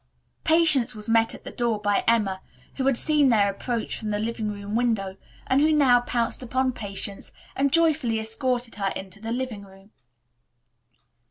Patience 0.45 0.95
was 0.95 1.07
met 1.07 1.35
at 1.35 1.43
the 1.43 1.51
door 1.51 1.79
by 1.79 2.03
Emma, 2.07 2.41
who 2.77 2.87
had 2.87 2.97
seen 2.97 3.29
their 3.29 3.51
approach 3.51 3.95
from 3.95 4.09
the 4.09 4.17
living 4.17 4.51
room 4.51 4.73
window, 4.75 5.15
and 5.45 5.61
who 5.61 5.71
now 5.71 5.99
pounced 6.01 6.41
upon 6.41 6.71
Patience 6.71 7.31
and 7.55 7.71
joyfully 7.71 8.19
escorted 8.19 8.73
her 8.81 8.91
into 8.95 9.19
the 9.19 9.31
living 9.31 9.63
room. 9.63 9.91